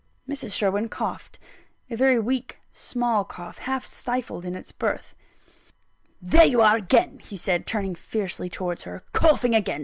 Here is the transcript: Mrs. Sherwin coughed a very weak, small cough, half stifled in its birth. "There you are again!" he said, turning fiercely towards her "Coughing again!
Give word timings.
Mrs. 0.27 0.53
Sherwin 0.53 0.89
coughed 0.89 1.37
a 1.91 1.95
very 1.95 2.17
weak, 2.17 2.57
small 2.71 3.23
cough, 3.23 3.59
half 3.59 3.85
stifled 3.85 4.45
in 4.45 4.55
its 4.55 4.71
birth. 4.71 5.13
"There 6.19 6.43
you 6.43 6.59
are 6.61 6.75
again!" 6.77 7.19
he 7.19 7.37
said, 7.37 7.67
turning 7.67 7.93
fiercely 7.93 8.49
towards 8.49 8.81
her 8.85 9.03
"Coughing 9.13 9.53
again! 9.53 9.79